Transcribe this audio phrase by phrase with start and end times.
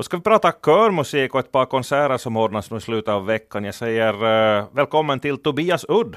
[0.00, 3.26] Då ska vi prata körmusik och ett par konserter som ordnas nu i slutet av
[3.26, 3.64] veckan.
[3.64, 6.16] Jag säger uh, välkommen till Tobias Udd.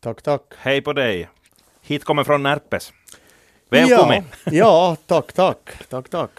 [0.00, 0.42] Tack, tack.
[0.58, 1.28] Hej på dig.
[1.82, 2.92] Hit kommer från Närpes.
[3.70, 4.24] Välkommen.
[4.44, 5.70] Ja, ja tack, tack.
[5.88, 6.30] tack, tack.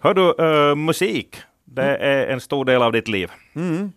[0.00, 2.02] Hör du, uh, musik, det mm.
[2.02, 3.30] är en stor del av ditt liv.
[3.54, 3.92] Mm.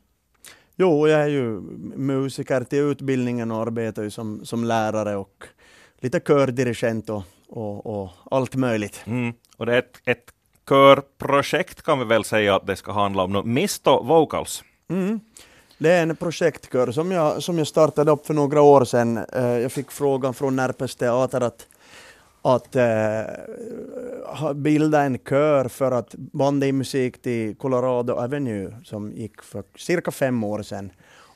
[0.76, 1.62] Jo, jag är ju
[1.96, 5.44] musiker till utbildningen och arbetar ju som, som lärare och
[6.00, 9.04] lite kördirigent och, och, och allt möjligt.
[9.06, 9.34] Mm.
[9.58, 10.34] Och det är ett, ett
[10.70, 13.44] körprojekt kan vi väl säga att det ska handla om nu.
[13.44, 14.64] Misto Vocals.
[14.90, 15.20] Mm.
[15.78, 19.18] Det är en projektkör som jag, som jag startade upp för några år sedan.
[19.18, 21.68] Eh, jag fick frågan från Närpes Teater att,
[22.42, 29.42] att uh, bilda en kör för att banda in musik till Colorado Avenue som gick
[29.42, 30.92] för cirka fem år sedan.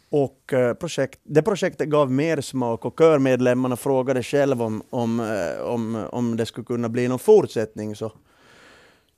[0.09, 5.20] Och uh, projekt, det projektet gav mer smak och körmedlemmarna frågade själva om, om,
[5.64, 7.96] om, om det skulle kunna bli någon fortsättning.
[7.96, 8.12] Så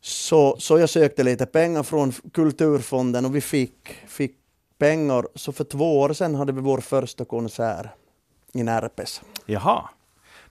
[0.02, 4.36] så, så jag sökte lite pengar från Kulturfonden och vi fick, fick
[4.78, 5.26] pengar.
[5.36, 7.88] Så för två år sedan hade vi vår första konsert
[8.54, 9.22] i Närpes.
[9.46, 9.90] Jaha.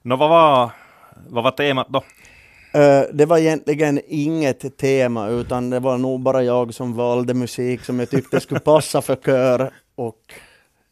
[0.03, 0.71] Nå, vad, var,
[1.29, 1.99] vad var temat då?
[2.75, 7.85] Uh, det var egentligen inget tema utan det var nog bara jag som valde musik
[7.85, 10.35] som jag tyckte skulle passa för kör och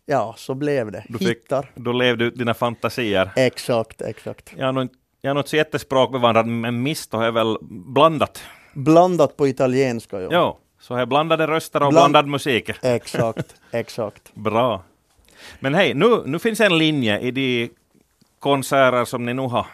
[0.07, 1.05] ja, så blev det.
[1.09, 1.71] Du fick, Hittar.
[1.75, 3.31] Då levde ut dina fantasier.
[3.37, 4.59] Exakt, exakt.
[4.59, 4.89] Har nog
[5.27, 8.43] jag är nog så jättespråkbevandrad, men misto är väl blandat.
[8.75, 10.29] Blandat på italienska, ja.
[10.33, 12.13] Jo, så är blandade röster och Bland...
[12.13, 12.71] blandad musik.
[12.83, 14.35] Exakt, exakt.
[14.35, 14.83] Bra.
[15.61, 17.71] Men hej, nu, nu finns en linje i de
[18.39, 19.67] konserter som ni nu har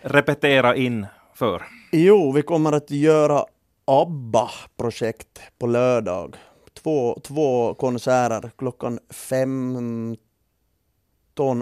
[0.00, 1.62] repeterat in för.
[1.92, 3.44] Jo, vi kommer att göra
[3.84, 6.36] ABBA-projekt på lördag.
[6.82, 10.16] Två, två konserter klockan 15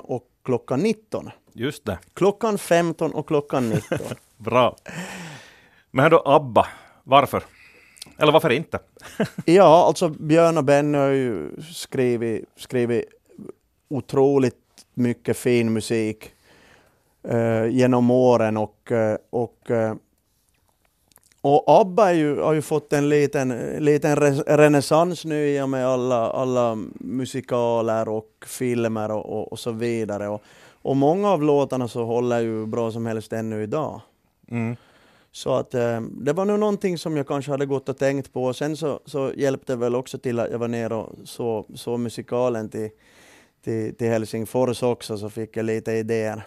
[0.01, 1.31] och klockan 19.
[1.59, 1.99] Just det.
[2.15, 3.99] Klockan 15 och klockan 19.
[4.37, 4.77] Bra.
[5.91, 6.67] Men då ABBA,
[7.05, 7.43] varför?
[8.19, 8.79] Eller varför inte?
[9.45, 13.05] ja, alltså Björn och Benny har ju skrivit, skrivit
[13.89, 14.57] otroligt
[14.95, 16.31] mycket fin musik
[17.33, 19.95] uh, genom åren och, uh, och, uh,
[21.41, 24.17] och ABBA ju, har ju fått en liten, liten
[24.47, 30.29] renässans nu i och med alla, alla musikaler och filmer och, och, och så vidare.
[30.29, 30.43] Och,
[30.87, 34.01] och många av låtarna så håller ju bra som helst ännu idag.
[34.51, 34.77] Mm.
[35.33, 38.53] Så att eh, det var nog någonting som jag kanske hade gått och tänkt på.
[38.53, 41.97] Sen så, så hjälpte det väl också till att jag var nere och såg så
[41.97, 42.91] musikalen till,
[43.65, 46.43] till, till Helsingfors också, så fick jag lite idéer.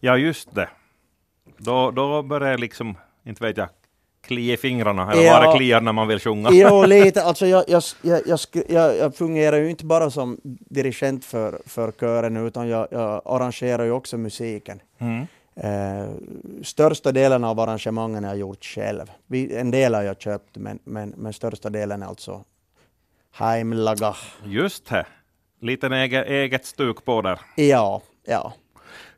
[0.00, 0.68] Ja, just det.
[1.56, 3.68] Då, då började liksom, inte vet jag,
[4.32, 6.50] klia i fingrarna, eller ja, bara kliar när man vill sjunga?
[6.52, 7.22] Jo, lite.
[7.22, 12.68] Alltså jag, jag, jag, jag, fungerar ju inte bara som dirigent för, för kören, utan
[12.68, 12.88] jag,
[13.24, 14.80] arrangerar ju också musiken.
[14.98, 15.26] Mm.
[15.56, 16.10] Eh,
[16.62, 19.10] största delen av arrangemangen har jag gjort själv.
[19.50, 22.44] En del har jag köpt, men, men, största delen är alltså
[23.32, 24.14] heimlaga.
[24.44, 25.06] Just det.
[25.60, 27.40] Liten eget, eget stuk på där.
[27.56, 28.52] Ja, ja.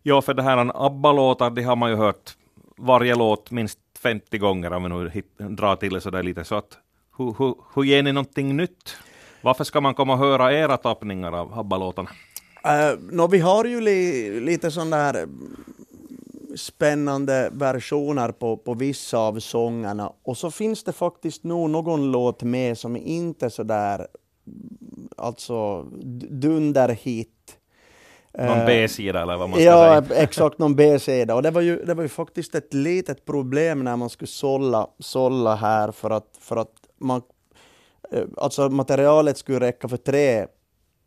[0.03, 2.37] Ja, för det här ABBA-låtar, det har man ju hört
[2.77, 6.45] varje låt minst 50 gånger om vi nu drar till det sådär lite.
[6.45, 6.79] Så att,
[7.19, 8.97] hur, hur, hur ger ni någonting nytt?
[9.43, 12.11] Varför ska man komma och höra era tappningar av ABBA-låtarna?
[12.67, 15.27] Uh, eh, no, vi har ju li, lite sådana här
[16.57, 22.43] spännande versioner på, på vissa av sångerna och så finns det faktiskt nog någon låt
[22.43, 24.07] med som inte sådär
[25.17, 25.83] alltså
[26.31, 27.34] dunderhit
[28.39, 30.17] någon eh, B-sida eller vad man ska ja, säga.
[30.19, 31.35] Ja, exakt, någon B-sida.
[31.35, 34.87] Och det var, ju, det var ju faktiskt ett litet problem när man skulle sålla,
[34.99, 37.23] sålla här för att, för att man,
[38.13, 40.47] eh, alltså materialet skulle räcka för tre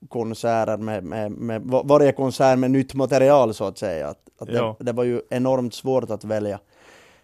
[0.09, 4.07] konserter med, med, med varje konsert med nytt material så att säga.
[4.07, 6.59] Att, att det, det, var ju enormt svårt att välja,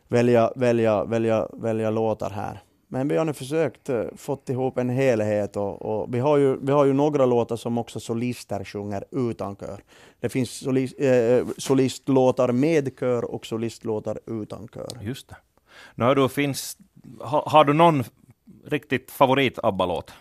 [0.08, 2.60] välja, välja, välja, välja låtar här.
[2.94, 6.58] Men vi har nu försökt uh, fått ihop en helhet och, och, vi, har ju,
[6.62, 9.82] vi har ju några låtar som också solister sjunger utan kör.
[10.20, 15.00] Det finns solist, eh, solistlåtar med kör och solistlåtar utan kör.
[15.02, 15.36] Just det.
[15.96, 16.78] Nu du, finns,
[17.20, 18.04] ha, har du någon
[18.66, 20.14] riktigt favorit ABBA-låt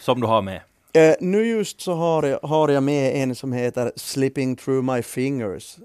[0.00, 0.60] som du har med?
[0.92, 5.02] Eh, nu just så har jag, har jag med en som heter Slipping through my
[5.02, 5.76] fingers.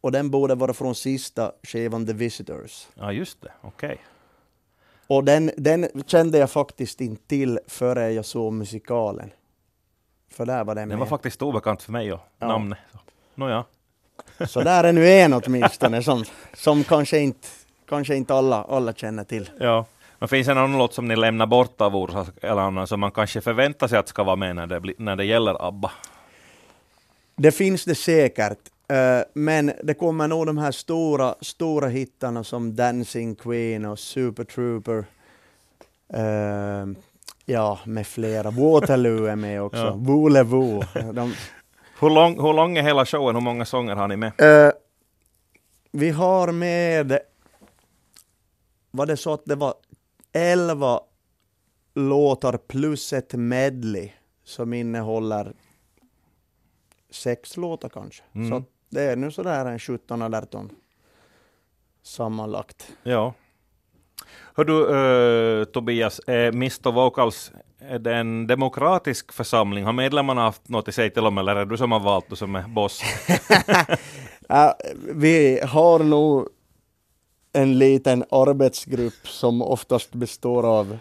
[0.00, 2.86] Och den borde vara från sista skivan The Visitors.
[2.94, 3.52] Ja, just det.
[3.62, 3.86] Okej.
[3.86, 4.11] Okay.
[5.12, 9.30] Och den, den kände jag faktiskt inte till före jag såg musikalen.
[10.30, 12.48] För där var den Den var faktiskt obekant för mig och ja.
[12.48, 12.78] namnet.
[13.34, 13.64] Nåja.
[14.46, 16.24] Så där är nu en åtminstone som,
[16.54, 17.48] som kanske inte,
[17.88, 19.50] kanske inte alla, alla känner till.
[19.60, 19.84] Ja.
[20.18, 23.10] Men finns det någon låt som ni lämnar bort av orsak eller annan som man
[23.10, 25.90] kanske förväntar sig att ska vara med när det, när det gäller ABBA?
[27.36, 28.71] Det finns det säkert.
[28.92, 34.44] Uh, men det kommer nog de här stora, stora hittarna som Dancing Queen och Super
[34.44, 35.04] Trooper.
[36.12, 36.86] Eh,
[37.44, 38.50] ja, med flera.
[38.50, 39.78] Waterloo är med också.
[39.84, 39.94] Ja.
[39.96, 40.82] Volevo.
[41.12, 41.34] De,
[42.00, 43.34] Hur, lång, hur lång är hela showen?
[43.34, 44.32] Hur många sånger har ni med?
[44.40, 44.72] Eh,
[45.92, 47.18] vi har med,
[48.90, 49.74] var det så att det var
[50.32, 51.00] 11
[51.94, 54.10] låtar plus ett medley
[54.44, 55.52] som innehåller
[57.12, 58.22] sex låtar kanske.
[58.34, 58.50] Mm.
[58.50, 60.70] Så det är nu sådär en 17 eller 18
[62.02, 62.92] sammanlagt.
[63.02, 63.34] Ja.
[64.54, 67.52] Hör du, eh, Tobias, är Mr Vocals
[67.88, 69.84] är det en demokratisk församling?
[69.84, 72.38] Har medlemmarna haft något att säga till om, eller är du som har valt och
[72.38, 73.02] som är boss?
[74.48, 74.76] Ja,
[75.14, 76.48] vi har nog
[77.52, 80.98] en liten arbetsgrupp som oftast består av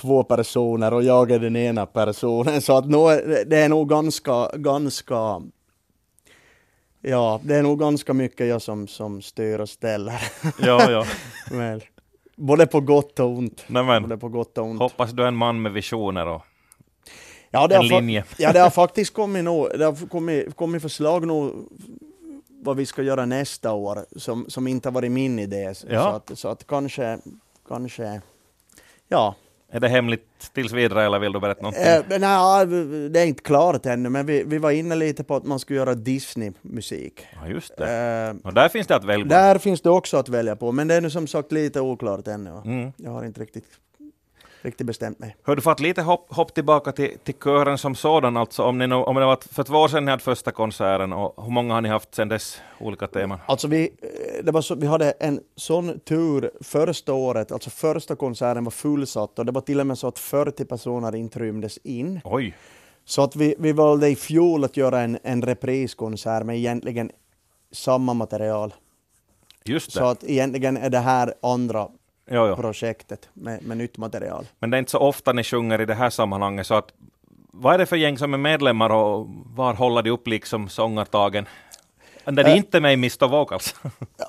[0.00, 2.60] två personer och jag är den ena personen.
[2.62, 2.96] Så att nu
[3.46, 5.40] det är nog ganska, ganska
[7.02, 10.22] Ja, det är nog ganska mycket jag som, som styr och ställer.
[10.62, 11.04] ja, ja.
[11.50, 11.80] Men,
[12.36, 13.64] både på gott och ont.
[13.66, 14.80] Nej, men, Både på gott och ont.
[14.80, 16.42] hoppas du är en man med visioner och
[17.50, 18.24] Ja, det en linje.
[18.38, 21.52] ja, det har faktiskt kommit, nå, det har kommit, kommit förslag nu
[22.62, 25.74] vad vi ska göra nästa år som, som inte har varit min idé.
[25.74, 26.08] Så, Ja.
[26.12, 27.18] att, så att kanske,
[27.68, 28.20] kanske,
[29.08, 29.34] ja.
[29.72, 31.82] Är det hemligt tills vidare eller vill du berätta någonting?
[31.82, 32.66] Eh, nej,
[33.10, 35.78] det är inte klart ännu, men vi, vi var inne lite på att man skulle
[35.78, 37.26] göra Disney-musik.
[37.42, 37.90] Ja, just det.
[38.42, 39.28] Eh, Och där finns det att välja på.
[39.28, 42.28] där finns det också att välja på, men det är nu som sagt lite oklart
[42.28, 42.50] ännu.
[42.64, 42.92] Mm.
[42.96, 43.64] Jag har inte riktigt,
[44.62, 45.36] riktigt bestämt mig.
[45.42, 48.78] Hör du, för att lite hopp, hopp tillbaka till, till kören som sådan, alltså om,
[48.78, 51.74] ni om det var för två år sedan ni hade första konserten, och hur många
[51.74, 53.38] har ni haft sedan dess, olika teman?
[53.46, 58.16] Alltså vi, eh, det var så, vi hade en sån tur första året, alltså första
[58.16, 62.20] konserten var fullsatt och det var till och med så att 40 personer intrymdes in.
[62.24, 62.54] Oj,
[63.04, 67.10] Så att vi, vi valde i fjol att göra en, en repriskonsert med egentligen
[67.72, 68.74] samma material.
[69.64, 70.10] just Så det.
[70.10, 71.88] att egentligen är det här andra
[72.30, 72.56] Jo, jo.
[72.56, 74.46] projektet med, med nytt material.
[74.58, 76.92] Men det är inte så ofta ni sjunger i det här sammanhanget, så att
[77.52, 81.46] vad är det för gäng som är medlemmar och var håller de upp liksom sångartagen?
[82.24, 82.56] När de Äh.
[82.56, 83.74] inte är med i Mr Vocals.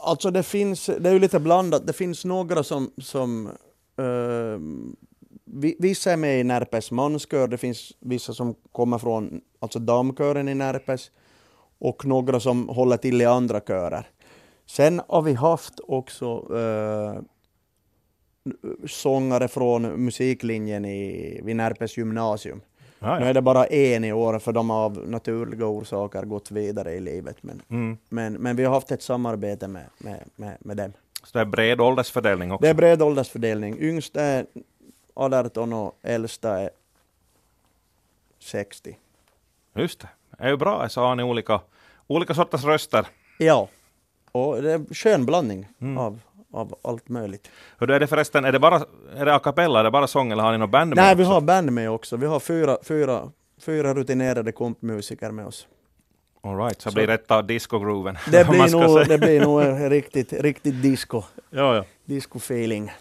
[0.03, 1.87] Alltså det finns, det är ju lite blandat.
[1.87, 3.49] Det finns några som, som
[5.45, 10.49] vi- vissa är med i Närpes manskör, det finns vissa som kommer från alltså damkören
[10.49, 11.11] i Närpes
[11.79, 14.09] och några som håller till i andra körer.
[14.65, 17.21] Sen har vi haft också eh,
[18.87, 22.61] sångare från musiklinjen i, vid Närpes gymnasium.
[22.99, 26.51] Ja, Nu är det bara en i år för de har av naturliga orsaker gått
[26.51, 27.37] vidare i livet.
[27.41, 27.97] Men, Mm.
[28.09, 30.93] men, men vi har haft ett samarbete med, med, med, med dem.
[31.23, 32.61] Så det är bred åldersfördelning också.
[32.63, 33.77] Det är bred åldersfördelning.
[33.79, 34.45] Yngst är
[35.13, 36.69] 18 och äldsta är
[38.39, 38.97] 60.
[39.75, 40.07] Just det.
[40.37, 41.61] Det är ju bra, så har ni olika,
[42.07, 43.07] olika sorters röster.
[43.39, 43.67] Ja,
[44.31, 45.97] och det är skön blandning Mm.
[45.97, 46.19] av,
[46.53, 47.49] av allt möjligt.
[47.79, 48.81] Hur är det förresten, är det bara
[49.15, 51.15] är det a cappella, är det bara sång eller har ni något band med Nej,
[51.15, 51.33] vi också?
[51.33, 52.17] har band med också.
[52.17, 53.21] Vi har fyra, fyra,
[53.65, 55.67] fyra rutinerade kompmusiker med oss.
[56.43, 58.17] All right, så, Så- blir rätta disco-grooven.
[58.31, 61.83] Det blir nog, det blir nog en riktigt, riktigt disco, Ja, ja.
[62.05, 62.91] disco-feeling.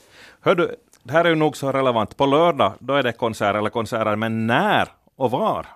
[0.40, 2.16] Hör du, det här är ju nog så relevant.
[2.16, 5.66] På lördag, då är det konsert eller konserter, men när och var?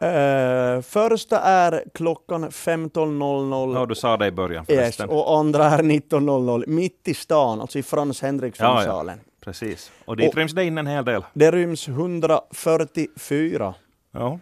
[0.00, 5.08] Eh, första är klockan 15.00 Ja, du sa det i början yes, förresten.
[5.08, 9.20] och andra är 19.00 mitt i stan, alltså i Frans Henriksson-salen.
[9.40, 9.90] Precis.
[10.04, 11.24] Och dit Och- ryms det in en hel del.
[11.34, 13.74] Det ryms 144
[14.12, 14.38] Ja.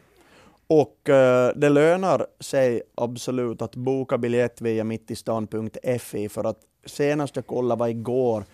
[0.67, 7.47] och eh, det lönar sig absolut att boka biljett via mittistan.fi för att senast jag
[7.47, 8.45] kollade var igår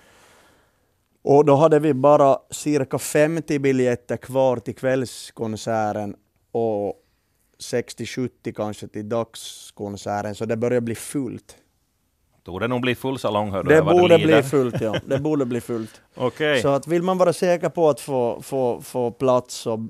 [1.25, 6.17] och då hade vi bara cirka 50 biljetter kvar till kvällskonserten
[6.53, 6.95] och
[7.63, 11.57] 60-70 kanske till dagskonserten så det börjar bli fullt.
[12.45, 13.75] Det nog bli full salong, hör du.
[13.75, 16.01] Det borde bli fullt ja, det borde bli fullt.
[16.15, 16.63] Okej.
[16.63, 19.89] Så att vill man vara säker på att få, få, få plats så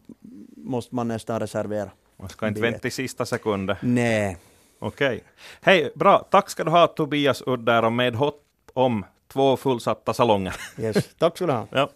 [0.57, 1.91] måste man nästan reservera.
[2.17, 3.77] Man ska inte vänta i sista sekunden.
[3.81, 4.37] Nej.
[4.79, 5.25] Okej.
[5.61, 6.19] Hej, bra.
[6.31, 10.55] Tack ska du ha Tobias Udder och med hopp om två fullsatta salonger.
[10.79, 11.15] Yes.
[11.19, 11.67] Tack ska du ha.
[11.71, 11.91] Ja.